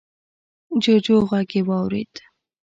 [0.83, 2.13] جوجو غږ يې واورېد.